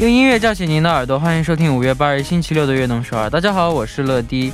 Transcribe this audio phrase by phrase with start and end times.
[0.00, 3.26] 用音乐叫醒您的耳朵，欢迎收听五月八日星期六的《悦动首尔》。
[3.30, 4.52] 大家好，我是乐迪。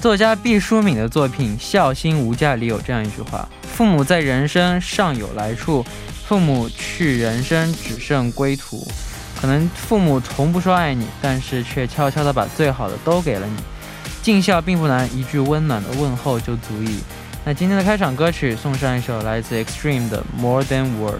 [0.00, 5.84] 作家毕淑敏的作品《孝心无价》里有这样一句话：“父母在人生尚有来处，
[6.24, 8.86] 父母去人生只剩归途。”
[9.42, 13.56] 可能父母从不说爱你，但是却悄悄地把最好的都给了你。
[14.22, 17.00] 尽孝并不难，一句温暖的问候就足以。
[17.44, 21.16] 那今天的开场歌曲，送上一首来自 Extreme 的《More Than Words》。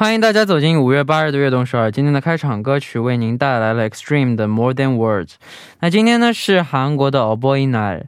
[0.00, 1.92] 欢迎大家走进五月八日的悦动首尔。
[1.92, 5.32] 今天的开场歌曲为您带来了 Extreme 的 More Than Words。
[5.80, 8.04] 那今天呢是韩国的 Oboy Night。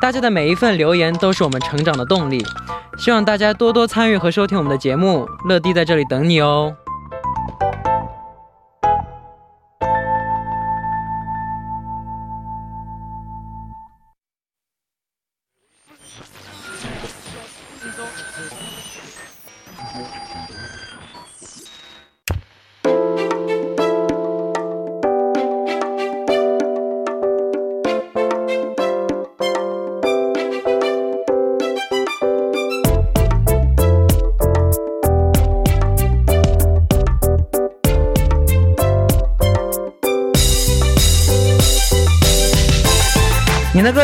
[0.00, 2.42] 大家的每一份留言都是我们成长的动力，
[2.96, 6.74] 希望大家多多参与和收听我们的节目，乐迪在这里等你哦。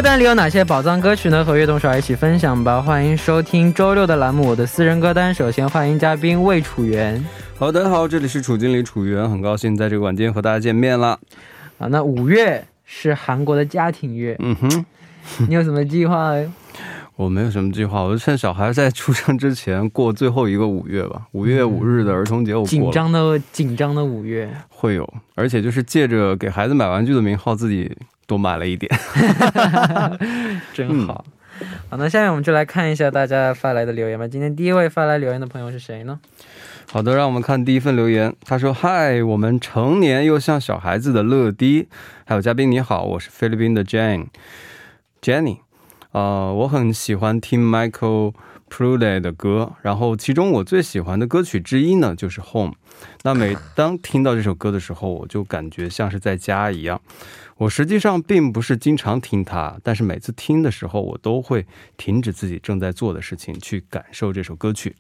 [0.07, 1.45] 单里有哪些宝藏歌曲呢？
[1.45, 2.81] 和悦动手一起分享吧！
[2.81, 5.35] 欢迎收听周六的栏目《我的私人歌单》。
[5.37, 7.23] 首先欢迎嘉宾魏楚元。
[7.59, 11.19] 好的，好，这里是楚经理楚元，很高兴在这个晚间和大家见面了。
[11.79, 14.87] 啊，那五月是韩国的家庭月，嗯哼，
[15.49, 16.35] 你有什么计划？
[17.17, 21.23] 我没有什么计划，我就趁小孩在出生之前过最后一个五月吧。
[21.33, 27.91] 五月五日的儿童节，我紧张的紧张的五月会有，而且就是借着给孩子买玩具的名号，自己。
[28.27, 28.91] 多买了一点，
[30.75, 31.25] 真好。
[31.89, 34.29] 好，那下面我们就来看一下大家发来的留言吧。
[34.29, 36.21] 今天第一位发来留言的朋友是谁呢？
[36.91, 38.35] 好的，让我们看第一份留言。
[38.45, 41.89] 他说：“嗨，我们成年又像小孩子的乐迪，
[42.27, 45.59] 还有嘉宾你好，我是菲律宾的 Jane，Jenny。
[46.13, 48.35] 啊，我很喜欢听 Michael
[48.69, 52.75] Prude 的歌，然后其中我最喜欢的歌曲之一呢就是 Home。
[53.23, 57.01] 那每当听到这首歌的时候，我就感觉像是在家一样。”
[57.59, 61.65] 我实际上并不是经常听它，但是每次听的时候，我都会
[61.97, 64.95] 停止自己正在做的事情，去感受这首歌曲。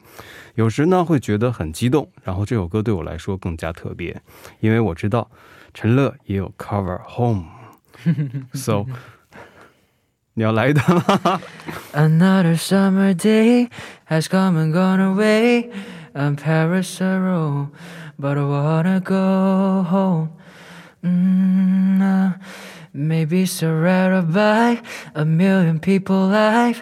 [0.54, 4.22] 有时呢，会觉得很激动，然后这首歌对我来说更加特别，
[4.60, 5.30] 因为我知道
[5.74, 7.44] 陈乐也有 cover home。
[8.54, 8.86] So，
[10.35, 11.41] 你要来一段吗？
[11.93, 13.69] Another summer day
[14.09, 15.69] has come and gone away,
[16.13, 17.67] and Paris a row,
[18.17, 20.29] but I wanna go home.
[21.03, 22.33] Mm, uh,
[22.93, 24.81] maybe surrounded by
[25.13, 26.75] a million people, I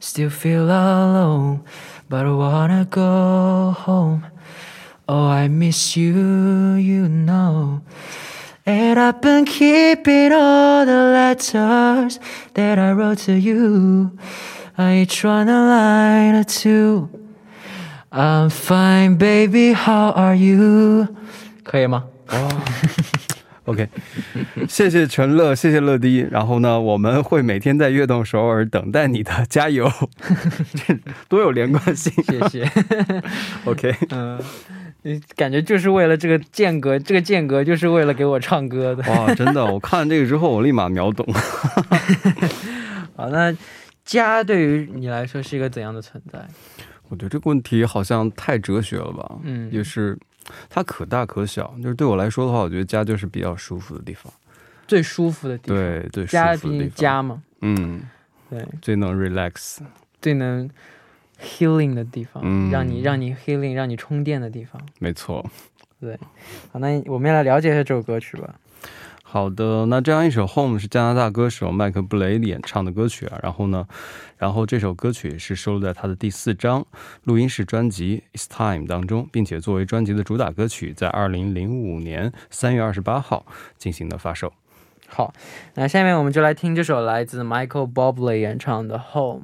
[0.00, 1.60] still feel alone.
[2.08, 4.24] But I wanna go home.
[5.06, 7.82] Oh, I miss you, you know.
[8.65, 12.19] And I've been keeping all the letters
[12.53, 14.11] that I wrote to you.
[14.77, 17.09] I each one a line or two.
[18.11, 19.73] I'm fine, baby.
[19.73, 21.07] How are you?
[21.63, 22.05] 可以吗？
[22.29, 22.49] 哦。
[23.65, 23.87] OK，
[24.67, 26.27] 谢谢陈乐，谢谢乐迪。
[26.29, 29.89] 然后呢，我们会每天在悦动首尔等待你的加油，
[31.29, 32.11] 多有连贯性。
[32.25, 32.69] 谢谢。
[33.63, 34.37] OK，嗯，
[35.03, 39.03] 你感觉就是为了这个间隔， 这个间隔就是为了给我唱歌的。
[39.11, 41.25] 哇，真的，我看这个之后，我立马秒懂。
[43.15, 43.55] 好，那
[44.03, 46.39] 家对于你来说是一个怎样的存在？
[47.09, 49.35] 我觉得这个问题好像太哲学了吧？
[49.43, 50.17] 嗯，也是，
[50.69, 51.75] 它可大可小。
[51.83, 54.33] 就是对我来说的话，我觉得家就是比较舒服的地方，
[54.87, 55.77] 最舒服的地方。
[55.77, 56.95] 对对，家舒服的地方。
[56.95, 58.01] 家嘛，嗯，
[58.49, 59.79] 对，最能 relax，
[60.21, 60.67] 最能
[61.43, 64.81] healing 的地方，嗯让你让你 healing，让你充电的地方。
[64.99, 65.45] 没错。
[65.99, 66.17] 对，
[66.71, 68.55] 好，那我们也来了解一下这首歌曲吧。
[69.21, 73.39] 好的，那这样一首《Home》是加拿大歌手麦克布雷演唱的歌曲啊。
[73.41, 73.87] 然后呢，
[74.37, 76.85] 然后这首歌曲是收录在他的第四张
[77.23, 83.45] 录音室专辑《It's Time》当中，并且作为专辑的主打歌曲，在二零零五年三月二十八号
[83.77, 84.53] 进行的发售。
[85.07, 85.33] 好，
[85.75, 89.41] 那下面我们就来听这首来自 Michael Bublé 演唱的《Home》。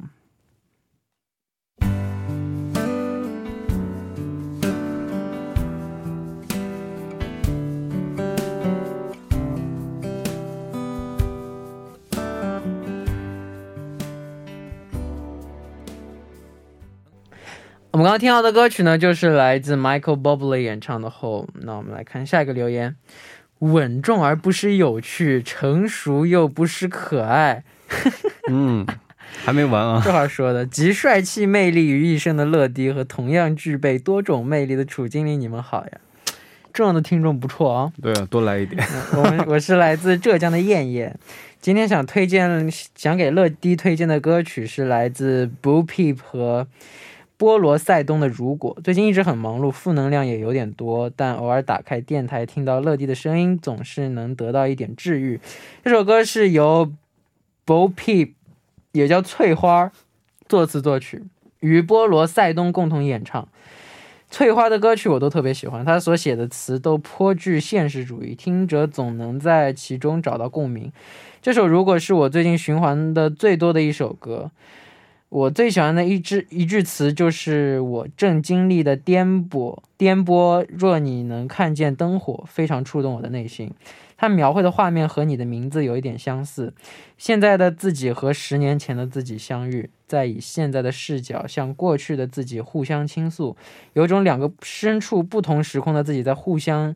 [17.99, 21.47] 们刚刚听到的歌曲呢，就是来自 Michael Bublé 演唱的《Home》。
[21.63, 22.95] 那我们来看下一个留言：
[23.59, 27.65] 稳重而不失有趣，成熟又不失可爱。
[28.49, 28.87] 嗯，
[29.43, 30.01] 还没完啊！
[30.01, 35.91] 这话说的，集帅气魅力于一身的乐迪和同样具备多种魅力的楚经理，你们好呀！
[36.71, 37.91] 这样的听众不错啊。
[38.01, 38.81] 对啊，多来一点。
[39.11, 41.19] 我们 我是来自浙江的燕燕，
[41.59, 46.65] 今天想推荐想给乐迪推荐的歌曲是来自 Boo Peep 和
[47.39, 48.75] 波罗塞冬的《如果》。
[48.81, 55.39] 最近一直很忙碌，负能量也有点多，但偶尔打开电台听到乐迪的声音，总是能得到一点治愈。
[55.81, 56.91] 这首歌是由
[57.65, 58.33] Bo Peep，
[58.91, 59.89] 也叫翠花
[60.49, 61.23] 作词作曲，
[61.61, 63.47] 与波罗塞冬共同演唱。
[64.29, 70.91] 翠花的歌曲我都特别喜欢，她所写的词都颇具现实主义，听者总能在其中找到共鸣。
[71.41, 74.51] 这首如果是我最近循环的最多的一首歌，
[75.29, 80.65] 我最喜欢的一句一句词就是我正经历的颠簸，颠簸。
[80.67, 83.71] 若你能看见灯火，非常触动我的内心。
[84.17, 86.73] 它描绘的画面和你的名字有一点相似。
[87.15, 93.55] 现在的自己和十年前的自己相遇，再以现在的视角向过去的自己互相倾诉，
[93.93, 96.95] 有种两个身处不同时空的自己在互相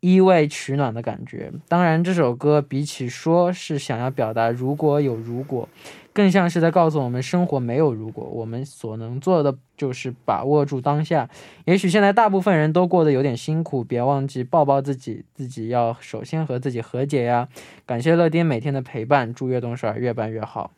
[0.00, 1.50] 依偎取暖的感觉。
[1.68, 5.68] 当然，这首歌比起说是想要表达如果有如果，
[6.12, 11.28] 更像是在告诉我们生活没有如果，我们所能做的就是把握住当下。
[11.64, 17.48] 也许现在大部分人都过得有点辛苦，别忘记抱抱自己，自己要首先和自己和解呀。
[17.86, 20.72] 感谢乐爹每天的陪伴，祝悦动事儿越办越好。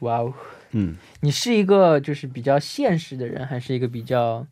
[0.00, 0.32] 哇哦，
[0.70, 4.46] 嗯，你是一个就是比较现实的人，还是一个比较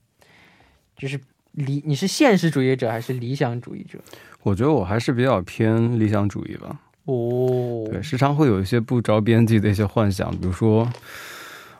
[0.96, 1.20] 就是
[1.52, 1.82] 理？
[1.86, 3.98] 你是现实主义者还是理想主义者？
[4.42, 6.80] 我觉得我还是比较偏理想主义吧。
[7.10, 10.86] 哦，对，时常会有一些不着边际的一些幻想，比如说，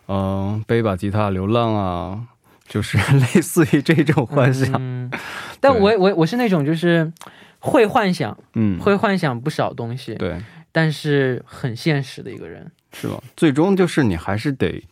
[0.08, 2.18] 嗯、背把吉他流浪啊，
[2.66, 4.74] 就是 类似于这种幻想。
[4.78, 5.10] 嗯，
[5.60, 7.12] 但我我我是那种就是
[7.58, 10.40] 会幻想，嗯，会幻想不少东西，对，
[10.72, 12.70] 但是很现实的一个人。
[12.90, 13.22] 是吧？
[13.36, 14.82] 最终就是你还是得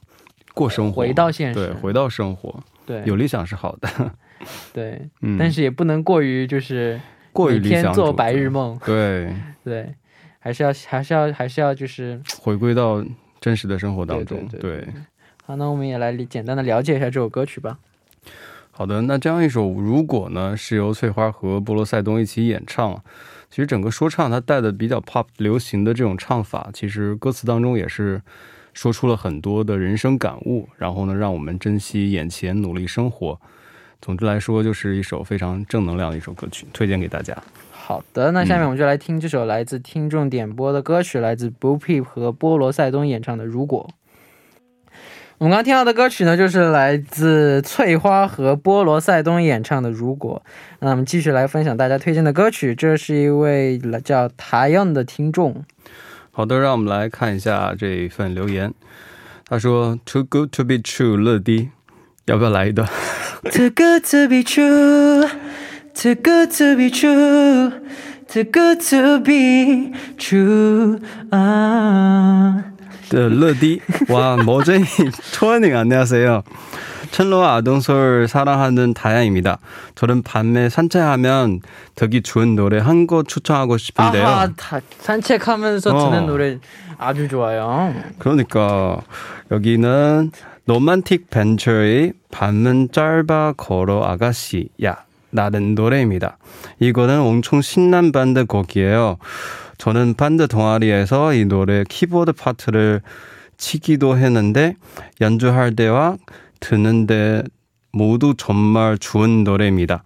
[0.53, 2.63] 过生活，回到现实对，回到生活。
[2.85, 3.89] 对，有理想是好的，
[4.75, 7.01] 对，嗯，但是也不能过于就是
[7.33, 9.95] 过于天做白日梦，对，对，
[10.47, 13.05] 还是要还是要还是要就是 回归到
[13.41, 14.47] 真实的生活当中。
[14.47, 14.89] 对对对
[15.45, 17.79] 好，那我们也来简单的了解一下这首歌曲吧。
[18.71, 23.03] 好的，那这样一首《如果》呢，是由翠花和波罗塞冬一起演唱。
[23.51, 28.23] 其实整个说唱它带的比较 pop 流行的这种唱法，其实歌词当中也是
[28.73, 33.41] 说出了很多的人生感悟，然后呢，让我们珍惜眼前，努力生活。
[34.01, 37.37] 总之来说，就是一首非常正能量的一首歌曲，推荐给大家。
[37.87, 43.89] 好的，那下面我们就来听这首来自听众点播的歌曲，来自 Boo Peep 和波罗塞冬演唱的《如果》。
[45.39, 50.43] 我们刚刚听到的歌曲呢，就是来自翠花和波罗塞冬演唱的《如果》。
[50.81, 55.63] 那我们继续来分享大家推荐的歌曲，这是一位叫塔样的听众。
[56.33, 58.75] 好的，让我们来看一下这一份留言。
[59.49, 61.69] 他说：“Too good to be true，乐迪，
[62.25, 62.89] 要不要来一段？
[63.53, 65.29] Too good to be true,
[65.97, 67.71] too good to be true,
[68.29, 70.99] too good to be true.
[71.31, 72.65] 아.
[73.11, 74.83] 네, 러디 와 머제이
[75.33, 76.43] 초원님 안녕하세요.
[77.13, 79.59] 철로와 아동솔 사랑하는 다양입니다.
[79.95, 81.61] 저는 밤에 산책하면
[81.95, 84.27] 듣기 좋은 노래 한 곡 추천하고 싶은데요.
[84.27, 86.11] 아하, 다, 산책하면서 어.
[86.11, 86.59] 듣는 노래
[86.99, 87.95] 아주 좋아요.
[88.19, 89.01] 그러니까
[89.53, 90.33] 여기는
[90.67, 96.38] 로man틱 벤처의 밤은 짧아 걸어 아가씨야 라는 노래입니다.
[96.80, 99.18] 이거는 엄청 신난 반드 곡이에요.
[99.78, 103.02] 저는 밴드 동아리에서 이 노래 키보드 파트를
[103.58, 104.76] 치기도 했는데
[105.22, 106.18] 연주할 때와
[106.60, 107.44] 듣는데
[107.92, 110.04] 모두 정말 좋은 노래입니다.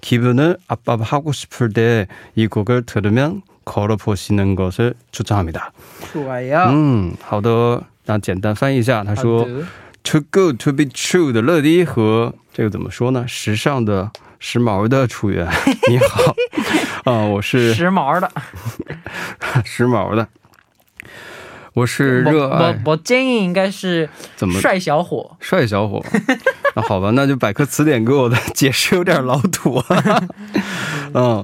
[0.00, 5.72] 기분을 압박하고 싶을 때 이 곡을 들으면 걸어보시는 것을 추천합니다.
[6.12, 9.64] 出来呀，嗯，好的，那简单翻译一下，他好说的
[10.02, 13.26] “too good to be true” 的乐迪和这个怎么说呢？
[13.26, 15.45] 时尚的、 时髦的楚源，
[15.89, 16.33] 你好，
[17.11, 18.31] 啊、我是时髦的。
[19.65, 20.27] 时髦的，
[21.73, 25.35] 我是热爱我我建议应该是怎么帅小伙。
[25.41, 26.03] 帅小伙。
[26.75, 30.23] 那好吧，那就百科词典给我的解释有点老土啊。
[31.13, 31.43] 嗯，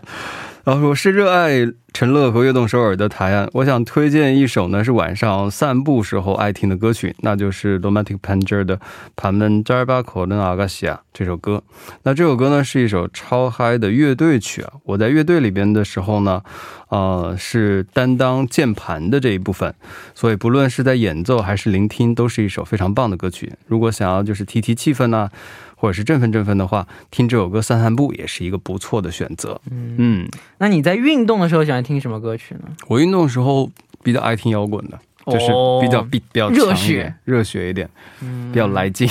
[0.63, 8.75] 然后我是热爱陈乐和悦动首尔的台岸，我想推荐一首呢是晚上散步时候爱听的歌曲，那就是 Romantic Panger 的
[9.15, 11.63] 《盘门扎尔巴口的阿嘎西亚》这首歌。
[12.03, 14.73] 那这首歌呢是一首超嗨的乐队曲啊！
[14.83, 16.43] 我在乐队里边的时候呢，
[16.89, 19.73] 呃，是担当键盘的这一部分，
[20.13, 23.53] 所以不论是在演奏还是聆听，都是一首非常棒的歌曲。
[23.67, 25.29] 如果想要就是提提气氛呢、
[25.77, 29.61] 或者是振奋振奋的话，听这首歌散散步也是一个不错的选择。
[29.71, 32.61] 嗯，那你在运动的时候喜欢听什么歌曲呢？
[32.87, 33.69] 我运动的时候
[34.03, 35.47] 比较爱听摇滚的，就是
[35.81, 37.89] 比较比比较热血热血一点，
[38.21, 39.07] 嗯比较来劲。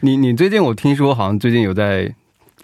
[0.00, 2.14] 你你最近我听说好像最近有在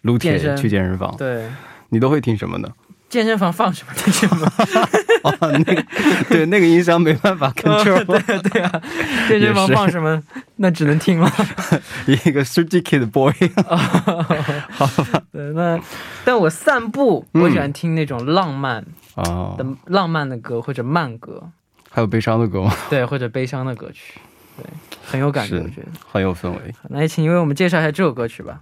[0.03, 1.47] 撸铁健去健身房，对，
[1.91, 2.69] 你都会听什么呢？
[3.09, 4.51] 健身房放什么听什么。
[5.23, 5.85] 哦，那个
[6.31, 8.83] 对那个音箱没办法 control，、对对啊，
[9.29, 10.21] 健身房放什么，
[10.57, 11.31] 那只能听了。
[12.09, 13.31] 一个 kid boy。
[15.31, 15.79] 对，那
[16.25, 18.83] 但我散步，嗯我喜欢听那种浪漫
[19.15, 21.51] 啊的、浪漫的歌或者慢歌，
[21.91, 22.75] 还有悲伤的歌吗？
[22.89, 24.21] 对，或者悲伤的歌曲，
[24.57, 24.65] 对，
[25.05, 25.89] 很有感觉，我觉得。
[26.11, 26.75] 很有氛围。
[26.89, 28.61] 那也请你为我们介绍一下这首歌曲吧。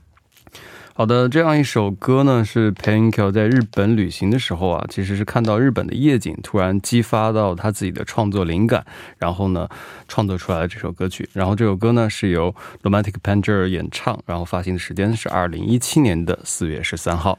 [0.92, 8.84] 好的，这样一首歌呢，是 Painkill 在日本旅行的时候啊，其实是看到日本的夜景，突然激发到他自己的创作灵感，
[9.16, 9.66] 然后呢，
[10.08, 11.26] 创作出来了这首歌曲。
[11.32, 17.38] 然后这首歌呢是由 Romantic Panger 演唱，然后发行的时间是二零一七年的四月十三号。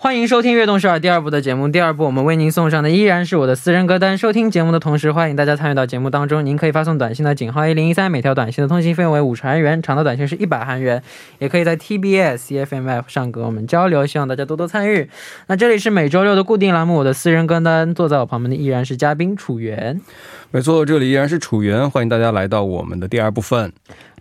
[0.00, 1.66] 欢迎收听《悦动首尔》第二部的节目。
[1.66, 4.16] 第二部我们为您送上的依然是我的私人歌单。
[4.16, 6.46] 收听节目的同时，欢迎大家参与到节目当中。
[6.46, 11.02] 您可以发送短信到井号一零一三，每条短信的通信费用为五十韩元，长的短信是一百韩元。
[11.40, 15.10] 也可以在 TBS CFM F 上跟我们交流，希望大家多多参与。
[15.48, 17.92] 那这里是每周六的固定栏目，我的私人歌单。
[17.92, 20.00] 坐在我旁边的依然是嘉宾楚源。
[20.50, 23.70] 没错，这里依然是楚源，欢迎大家来到我们的第二部分。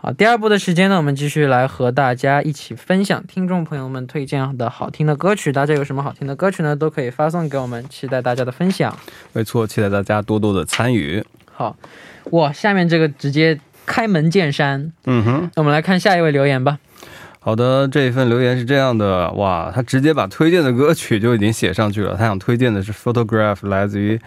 [0.01, 5.53] 好，第二部的时间呢，我们继续来和大家一起分享听众朋友们推荐的好听的歌曲。
[5.53, 6.75] 大家有什么好听的歌曲呢？
[6.75, 8.93] 都可以发送给我们，期待大家的分享。
[9.31, 11.24] 没错，期待大家多多的参与。
[11.46, 11.77] 好，
[12.31, 14.91] 哇，下面这个直接开门见山。
[15.05, 15.50] 嗯哼。
[15.55, 16.77] 那我们来看下一位留言吧。
[17.39, 22.17] 好的，这一份留言是这样的，哇，他直接把推荐的歌曲就已经写上去了。
[22.17, 24.19] 他想推荐的是《Photograph》，来自于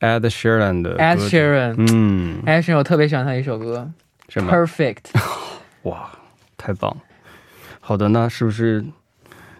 [0.00, 3.90] Ed Sheeran 的歌 Ed Sheeran，嗯，Ed Sheeran，我特别喜欢他一首歌
[4.28, 4.98] 什么？，Perfect。
[5.84, 6.10] 哇，
[6.56, 6.96] 太棒了！
[7.80, 8.84] 好的，那是不是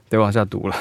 [0.09, 0.77] 得往下读了？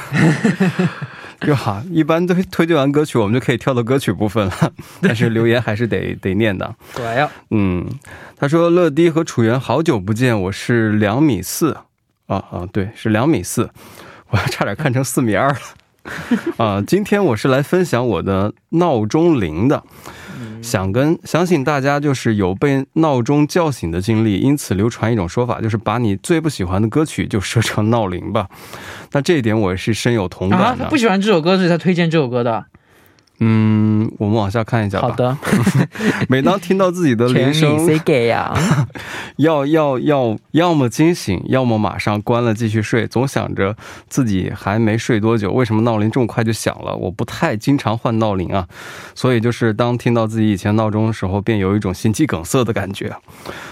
[1.42, 4.74] 就好，一般推推荐完歌曲，我们就可以跳到歌曲部分了。
[5.02, 6.76] 但是留言还是得得念的。
[6.94, 7.88] 对呀，嗯，
[8.36, 11.78] 他说乐迪和楚源好久不见，我是两米四
[12.28, 13.70] 啊啊，对，是两米四，
[14.30, 15.56] 我差点看成四米二了。
[16.58, 19.84] 啊，今天我是来分享我的闹钟铃的，
[20.62, 28.48] 想跟相信大家就是有被闹钟叫醒的经历，因此流传一种说法，就是把你最不喜欢的歌曲就设成闹铃吧。
[29.12, 30.84] 那这一点我是深有同啊，感的。
[30.84, 32.66] 他不喜欢这首歌，所以才推荐这首歌的。
[33.40, 35.08] 嗯，我们往下看一下吧。
[35.08, 35.38] 好的，
[36.30, 38.54] 每当听到自己的铃声，谁给呀？
[39.38, 43.76] 要要要，要么惊醒，要么马上关了继续睡，总想着
[44.08, 46.96] 自己还没睡多久，为什么闹铃这么快就响了？
[46.96, 48.68] 我不太经常换闹铃啊，
[49.16, 53.14] 所以就是当听到自己以前闹钟的时候，便有一种心肌梗塞的感觉。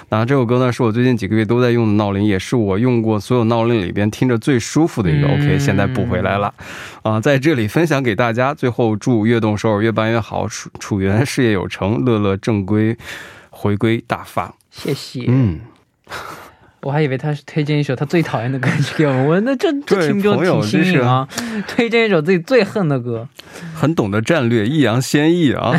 [0.09, 5.27] 那这首歌呢，是我最近几个月都在用的闹铃，也是我用过所有闹铃里边听着最舒服的一个。
[5.27, 6.53] 嗯 OK，现在补回来了，
[7.01, 8.53] 啊，在这里分享给大家。
[8.53, 12.95] 最后祝悦动首尔越办越好，楚楚源事业有成，乐乐正规
[13.49, 14.53] 回归大发。
[14.69, 15.25] 谢谢。
[15.27, 15.59] 嗯。
[16.83, 21.27] 我还以为他是推荐一首他最讨厌的歌曲给我们，我那这这听就朋友挺新颖啊！
[21.67, 23.27] 推荐一首自己最恨的歌。
[23.75, 25.75] 很懂得战略，易烊千玺啊！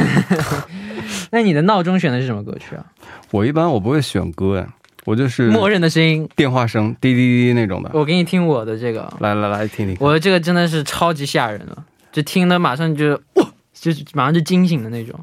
[1.30, 2.84] 那你的闹钟选的是什么歌曲啊？
[3.30, 4.68] 我一般我不会选歌呀，
[5.06, 6.28] 我就是默认的声音。
[6.36, 7.90] 电话声滴滴滴那种的。
[7.94, 9.96] 我给你听我的这个，来来来，听听。
[10.00, 13.47] 我的这个真的是超级吓人了，就听的马上就哇，
[13.80, 15.18] 就是马上就惊醒的那种。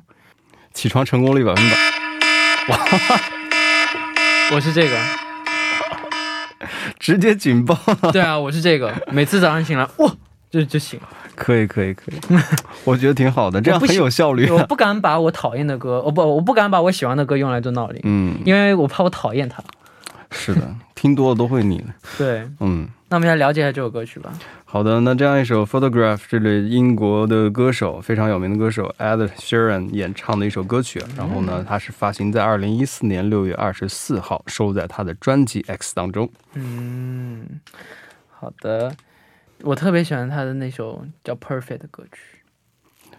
[0.73, 1.75] 起床成功率百分百。
[2.69, 2.79] 哇
[4.53, 4.97] 我是这个，
[6.99, 7.77] 直接警报。
[8.11, 10.15] 对啊，我是这个，每次早上醒来，哇，
[10.51, 11.07] 就就醒了。
[11.35, 12.39] 可以可以可以，
[12.85, 14.49] 我觉得挺好的，这样很有效率。
[14.49, 19.63] 我不敢把我讨厌的歌，我不我不敢把我喜欢的歌用来做闹铃，嗯，因为我怕我讨厌它。
[20.31, 21.83] 是的，听多了都会腻。
[22.17, 24.33] 对，嗯，那我们来了解一下这首歌曲吧。
[24.65, 31.01] 好的，那这样一首《Photograph》，这里英国的歌手非常有名的歌手 Ed Sheeran 演唱的一首歌曲。
[31.15, 36.29] 然后呢，它是发行在二零一四年六月二十四号，收在他的专辑《X》当中。
[36.55, 37.61] 嗯，
[38.31, 38.91] 好的。
[39.61, 42.39] 我特别喜欢他的那首叫《Perfect》的歌曲，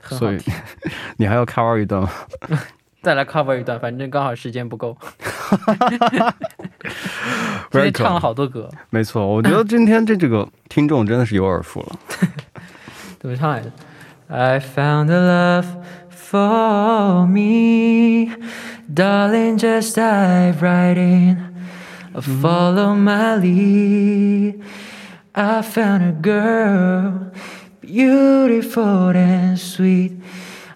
[0.02, 0.38] 所以
[1.16, 2.10] 你还要 cover 一段吗？
[3.02, 4.98] 再来 cover 一段，反正刚好时间不够。
[7.71, 11.99] 今天唱了好多歌，没错，我觉得今天这这个听众真的是有耳福了。
[13.19, 13.71] 怎么唱来着？
[14.27, 15.65] I found a love
[16.09, 18.31] for me,
[18.93, 21.37] darling, just dive right in,
[22.13, 24.61] follow my lead.
[25.33, 27.31] I found a girl,
[27.81, 30.19] beautiful and sweet.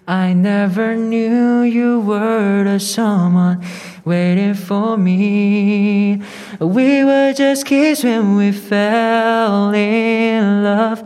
[0.06, 3.60] I never knew you were the someone
[4.05, 6.21] Waiting for me.
[6.59, 11.03] We were just kids when we fell in love,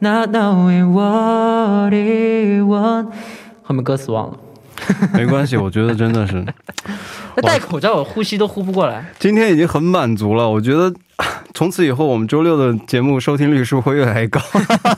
[0.00, 3.06] not knowing what it was.
[3.62, 4.38] 后面歌词忘了。
[5.12, 6.44] 没关系，我觉得真的是。
[7.36, 9.04] 那戴口罩，我呼吸都呼不过来。
[9.18, 10.92] 今天已经很满足了，我觉得
[11.54, 14.40] 从此以后我们周六的节目收听率是不是会越来越高？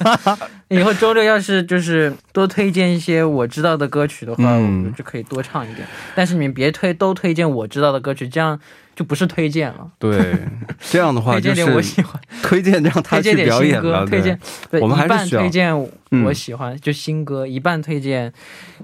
[0.69, 5.87] 以后周六要是就是多推荐一些我知道的歌曲的话，我们就可以多唱一点。
[6.15, 8.59] 但是你们别推都推荐我知道的歌曲，这样
[8.95, 9.87] 就不是推荐了。
[9.99, 10.35] 对，
[10.81, 14.07] 这样的话 就是我喜欢推荐让他去表演了。
[14.07, 14.37] 推荐，
[14.81, 15.89] 我们还是需要推荐
[16.25, 18.33] 我喜欢就新歌，一半推荐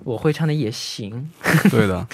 [0.04, 1.30] 我会唱的也行。
[1.70, 2.06] 对的。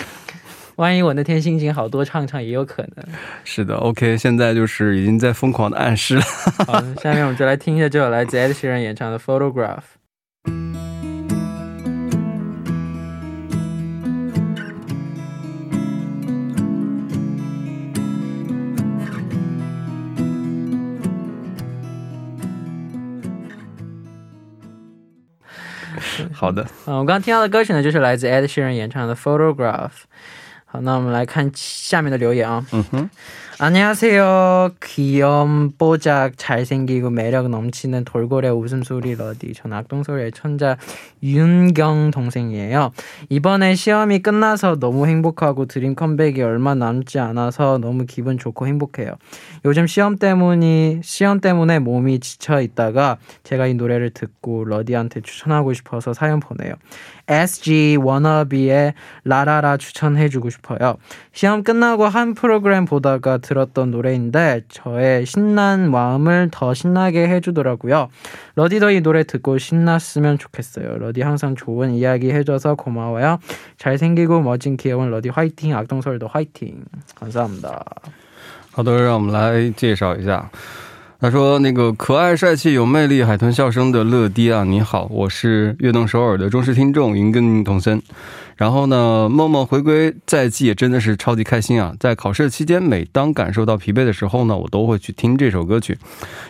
[0.78, 3.04] 万一我那天心情好，多唱唱也有可能。
[3.42, 6.22] 是的，OK，现在就是已经在疯狂的暗示了。
[6.68, 9.78] 好，下面我们就来听一下这首来自 Ed Sheeran 演唱的《Photograph》。
[26.32, 29.88] 好的，嗯，我刚刚听到的歌曲呢，就是来自 Ed Sheeran 演唱的《Photograph》。
[30.67, 32.65] 好，那我们来看下面的留言啊。
[32.71, 33.09] 嗯哼。
[33.59, 34.71] 안녕하세요.
[34.83, 39.53] 귀염 뽀짝 잘생기고 매력 넘치는 돌고래 웃음소리 러디.
[39.53, 40.77] 전 악동소리의 천자
[41.21, 42.91] 윤경 동생이에요.
[43.29, 49.13] 이번에 시험이 끝나서 너무 행복하고 드림 컴백이 얼마 남지 않아서 너무 기분 좋고 행복해요.
[49.65, 56.13] 요즘 시험 때문이 시험 때문에 몸이 지쳐 있다가 제가 이 노래를 듣고 러디한테 추천하고 싶어서
[56.13, 56.73] 사연 보내요.
[57.27, 58.93] SG 워너비의
[59.23, 60.95] 라라라 추천해주고 싶어요.
[61.31, 68.09] 시험 끝나고 한 프로그램 보다가 들었던 노래인데 저의 신난 마음을 더 신나게 해주더라고요.
[68.55, 70.97] 러디도 이 노래 듣고 신났으면 좋겠어요.
[70.97, 73.39] 러디 항상 좋은 이야기 해줘서 고마워요.
[73.77, 75.75] 잘생기고 멋진 귀여운 러디 화이팅!
[75.75, 76.83] 악동설도 화이팅!
[77.15, 77.83] 감사합니다.
[78.75, 80.49] 好的，让我们来介绍一下。
[81.20, 88.00] 他说：“那个可爱、帅气、有魅力、海豚笑声的乐迪啊，你好，我是悦动首尔的忠实听众云根童森。
[88.58, 91.94] 然后呢，默默回归在即，也真的是超级开心啊！
[92.00, 95.96] 在考试期间，每当感受到疲惫的时候呢，我都会去听这首歌曲，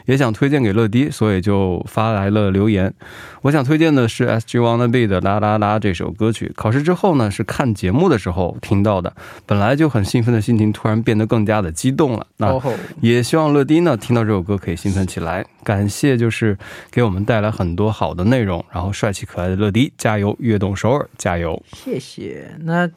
[0.07, 2.95] 也想推荐给乐迪，所以就发来了留言。
[3.43, 6.51] 我想推荐的是 S G Wanna Be 的啦啦啦这首歌曲。
[6.57, 9.13] 考试之后呢，是看节目的时候听到的，
[9.45, 12.27] 本来就很兴奋的心情突然变得更加的激动了。
[12.39, 12.59] 那
[13.03, 15.45] 也希望乐迪呢听到这首歌可以兴奋起来。
[15.63, 16.57] 感谢，就是
[16.91, 20.35] 给我们带来很多好的内容，然后帅气可爱的乐迪，加油！
[20.39, 21.63] 悦动首尔，加油！
[21.75, 21.98] 谢谢。
[22.61, 22.89] 那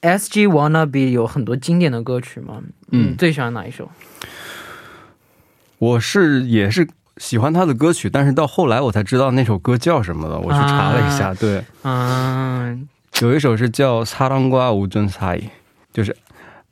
[0.00, 2.62] S G Wanna Be 有很多经典的歌曲吗？
[2.90, 3.90] 嗯，最喜欢哪一首？
[5.78, 10.38] 我是也是喜欢他的歌曲，但是到后来我才知道那首歌叫什么了。
[10.38, 12.88] 我去查了一下，对，嗯，
[13.20, 15.38] 有一首是叫《擦浪瓜无尊彩》，
[15.92, 16.16] 就是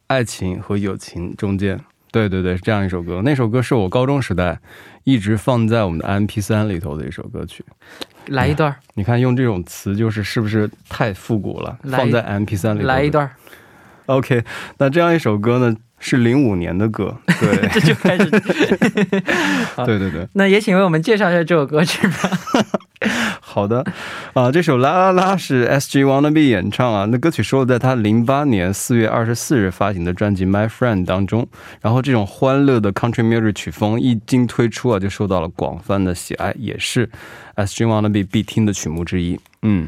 [0.07, 1.81] 爱情和友情中间。
[2.11, 3.23] 对对对，是这样一首歌。
[3.25, 4.61] 那首歌是我高中时代
[5.05, 7.65] 一直放在我们的 M P 三里头的一首歌曲。
[8.27, 11.77] 来一段，你看用这种词就是是不是太复古了？
[11.91, 12.87] 放在 M P 三里头。
[12.87, 13.29] 来一段。
[14.07, 14.45] OK，
[14.79, 17.17] 那这样一首歌呢，是零五年的歌。
[17.41, 18.31] 对， 这就开始。
[19.85, 20.27] 对对对。
[20.35, 22.31] 那也请为我们介绍一下这首歌曲吧。
[23.53, 23.85] 好的，
[24.33, 26.05] 啊，这首《啦啦啦》是 S.G.
[26.05, 31.47] Wannabe 演唱啊，那歌曲收录在他零八年四月二十四日发行的专辑《My Friend》当中。
[31.83, 37.11] 然后这种欢乐的 Country Music 曲风一经推出啊，就受到了广泛的喜爱，也是
[37.57, 37.85] S.G.
[37.85, 39.39] Wannabe 必听的曲目之一。
[39.61, 39.87] 嗯，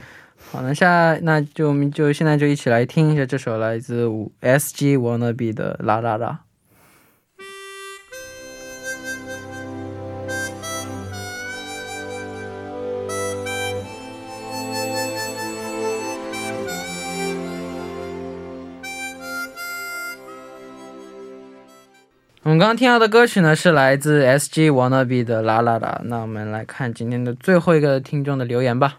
[0.52, 4.06] 好，那下那就我们就现在就一起来听一下这首来自
[4.40, 4.98] S.G.
[4.98, 6.40] Wannabe 的《啦啦啦》。
[22.44, 24.70] 我们刚刚听到的歌曲呢，是来自 S.G.
[24.70, 25.98] Wannabe 的《啦啦啦》。
[26.04, 28.98] 那我们来看今天的最后一个听众的留言吧。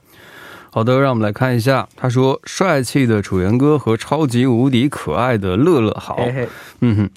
[0.72, 1.88] 好的，让我们来看一下。
[1.96, 6.16] 他说：“帅气的楚源哥和超级无敌可爱的乐乐好。
[6.16, 6.50] 嘿嘿，
[6.82, 7.10] 嗯哼，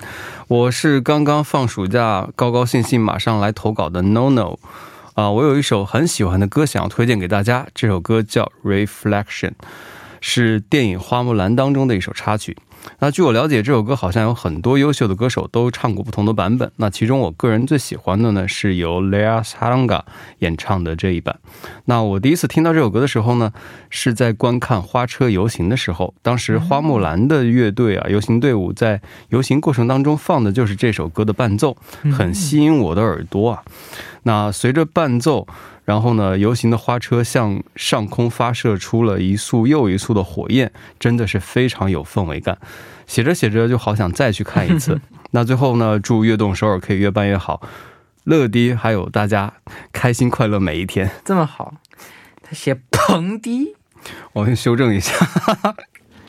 [0.48, 4.58] 我是刚刚放暑假，高高兴兴马上来投稿的 No No。
[5.14, 9.24] 啊，我有一首很喜欢的歌想要推荐给大家，这首歌叫《Reflection》，
[10.20, 12.54] 是电影《花木兰》当中的一首插曲。
[12.98, 16.70] 那据我了解，这首歌好像有很多优秀的歌手都唱过不同的版本。
[16.76, 20.02] 那其中我个人最喜欢的呢，是由 Lea Salonga
[20.40, 21.38] 演唱的这一版。
[21.84, 23.52] 那我第一次听到这首歌的时候呢，
[23.90, 31.76] 是在观看花车游行的时候，当时花木兰的乐队啊，游行队伍在游行过程当中放的就是这首歌的伴奏，
[32.16, 33.62] 很吸引我的耳朵啊。
[34.24, 35.46] 那随着伴奏。
[35.88, 42.58] 然后呢，游行的花车向上空发射出了一束又一束的火焰，真的是非常有氛围感。
[43.06, 45.00] 写着写着就好想再去看一次。
[45.32, 47.62] 那最后呢，祝悦动首尔可以越办越好，
[48.24, 49.54] 乐迪还有大家
[49.90, 51.10] 开心快乐每一天。
[51.24, 51.72] 这么好，
[52.42, 53.74] 他写彭迪，
[54.34, 55.14] 我先修正一下。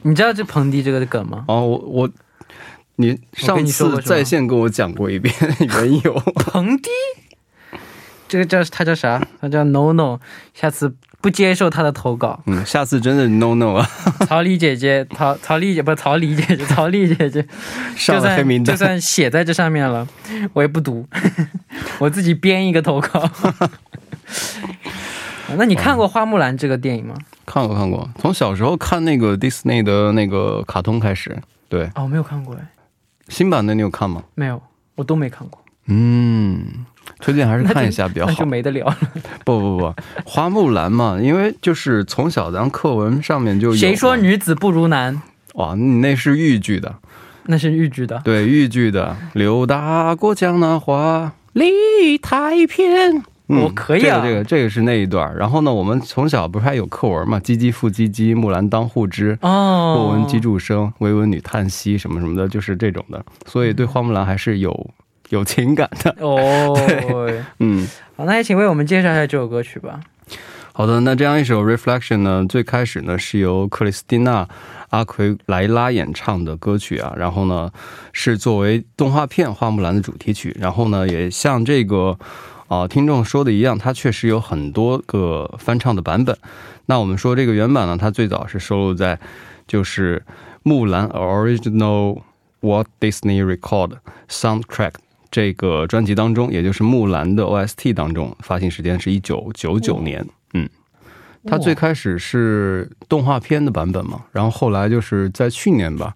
[0.04, 1.44] 你知道这彭迪这个梗吗？
[1.52, 2.10] 哦，我我，
[2.96, 6.14] 你上次在线跟我讲过一遍 缘由。
[6.36, 6.90] 彭迪。
[8.30, 9.22] 这个叫他叫啥？
[9.42, 10.20] 他叫 No No，
[10.54, 12.40] 下次不接受他的投稿。
[12.46, 13.90] 嗯，下次真的 No No 啊！
[14.28, 17.46] 曹丽姐姐，曹曹丽姐不曹丽姐姐，曹丽姐姐，
[17.98, 20.08] 上了黑名单，就算写在这上面了，
[20.54, 21.06] 我也不读，
[22.00, 23.30] 我自己编一个投稿。
[25.58, 27.16] 那你看过《花木兰》这个电影吗？
[27.48, 31.36] 看过看过，从小时候看那个 Disney 的那个卡通开始。
[31.68, 32.62] 对，哦，没有看过哎。
[33.28, 34.24] 新版的你有看吗？
[34.36, 34.62] 没有，
[34.96, 35.60] 我都没看过。
[35.90, 36.86] 嗯。
[37.20, 38.98] 推荐还是看一下比较好，那就没得聊了。
[39.44, 43.76] 不不不，花木兰嘛，因为就是从小咱课文上面就有。
[43.76, 45.22] 谁说女子不如男？
[45.56, 46.96] 哇，你那是豫剧的，
[47.48, 48.22] 那是豫剧的。
[48.24, 49.18] 对，豫剧的。
[49.34, 53.22] 刘大过江南花，李太偏。
[53.48, 55.36] 我可以啊，这个这个这个是那一段。
[55.36, 57.40] 然后呢，我们从小不是还有课文嘛？
[57.40, 59.38] 唧唧复唧唧，木兰当户织。
[59.42, 59.96] 哦。
[59.98, 63.26] 不闻机杼声，惟闻女叹息，什么什么的，就是这种的。
[63.48, 64.90] 所以对花木兰还是有。
[65.30, 66.78] 有情感的 哦，
[67.60, 70.00] 嗯，好，那也请为我们介绍一下这首歌曲吧。
[70.74, 74.46] 好的，那这样一首《Reflection》呢，最开始呢是由克里斯蒂娜·
[74.92, 77.70] 阿奎莱拉演唱的歌曲啊，然后呢
[78.14, 82.18] 是作为动画片《花木兰》的主题曲，然后呢也像这个
[82.70, 86.38] 啊听众说的一样，它确实有很多个翻唱的版本。
[86.86, 89.20] 那我们说这个原版呢，它最早是收录在
[89.68, 90.24] 就是
[90.64, 92.22] 《木兰 Original
[92.62, 93.98] Walt Disney Record
[94.30, 94.92] Soundtrack》。
[95.32, 100.26] 这个专辑当中，也就是《木兰》的 OST 当中，发行时间是一九九九年。
[100.54, 100.68] 嗯，
[101.46, 106.16] 它最开始是动画片的版本嘛，然后后来就是在去年吧，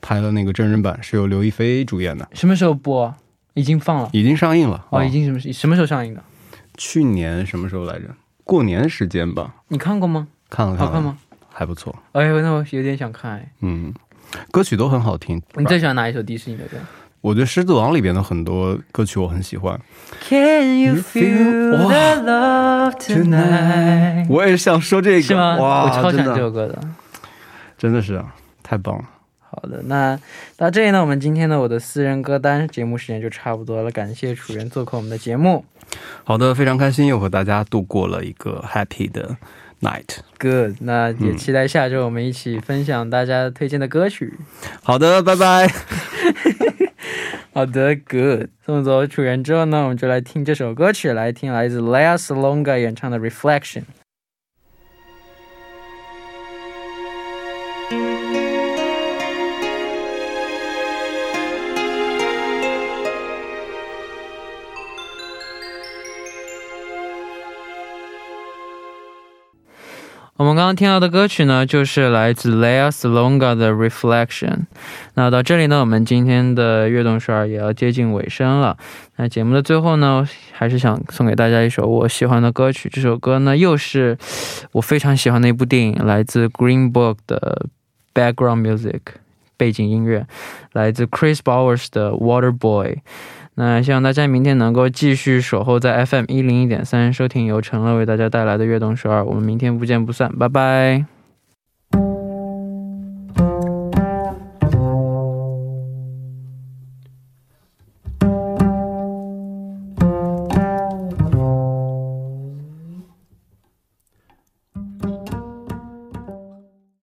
[0.00, 2.28] 拍了那个真人版，是由刘亦菲主演的。
[2.32, 3.14] 什么时候播？
[3.54, 4.84] 已经放了，已经上映了。
[4.90, 6.24] 哦，已经什么什么时候上映的？
[6.76, 8.06] 去年什么时候来着？
[8.42, 9.54] 过年时间吧。
[9.68, 10.26] 你看过吗？
[10.50, 11.16] 看了看，好看吗？
[11.52, 11.94] 还不错。
[12.12, 13.48] 哎呦，那我有点想看。
[13.60, 13.94] 嗯，
[14.50, 15.40] 歌曲都很好听。
[15.54, 16.76] 你最喜欢哪一首迪士尼的歌？
[17.24, 19.80] 我觉得《狮子王》里边的很多歌曲我很喜欢。
[20.28, 24.26] Can you feel the love tonight？
[24.28, 25.56] 我也是想说这个，是吗？
[25.56, 26.78] 哇，我超喜欢这首歌的，
[27.78, 29.04] 真的是啊，太棒了。
[29.40, 30.20] 好的，那
[30.58, 33.90] 到这里呢，我们今天的我的私人歌单节目时间就差不多了。
[33.90, 35.64] 感谢楚源做客我们的节目。
[36.24, 39.38] 好的，非常开心又和大家度过了一个 happy 的
[39.80, 40.18] night。
[40.38, 44.34] Good，那也期待下周我们一起分享大家推荐的歌曲。
[44.82, 45.66] 好的，拜拜。
[47.54, 48.48] 好的，Good。
[48.66, 53.82] 送走楚原之后呢，我们就来听这首歌曲，来听来自 Lea Salonga 演唱的《Reflection》。
[70.36, 74.62] 我们刚刚听到的歌曲呢，就是来自 Lea Salonga 的 Reflection。
[75.14, 78.76] 那到这里呢，我们今天的悦动十二也要接近尾声了。
[79.14, 82.88] 那节目的最后呢，还是想送给大家一首我喜欢的歌曲。
[82.88, 84.18] 这首歌呢，又是
[84.72, 87.66] 我非常喜欢的一部电影，来自 Green Book 的
[88.12, 89.02] Background Music
[89.56, 90.26] 背景音乐，
[90.72, 92.96] 来自 Chris Bowers 的 Water Boy。
[93.56, 99.24] 那希望大家明天能够继续守候在 FM 一零一点三，收听由陈乐为大家带来的悦动十二。
[99.24, 101.13] 我们明天不见不散，拜拜。